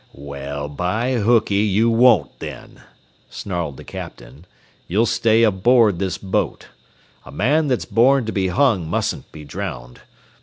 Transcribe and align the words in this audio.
"Well, 0.17 0.67
by 0.67 1.11
hookey, 1.19 1.57
you 1.63 1.91
won't, 1.91 2.39
then," 2.39 2.81
snarled 3.29 3.77
the 3.77 3.83
captain; 3.83 4.45
"you'll 4.87 5.05
stay 5.05 5.43
aboard 5.43 5.99
this 5.99 6.17
boat. 6.17 6.69
A 7.23 7.31
man 7.31 7.67
that's 7.67 7.85
born 7.85 8.25
to 8.25 8.31
be 8.31 8.47
hung 8.47 8.87
mustn't 8.87 9.31
be 9.31 9.45
drowned. 9.45 10.01